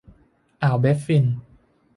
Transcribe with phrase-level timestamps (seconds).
[0.63, 1.25] อ่าวแบฟฟิน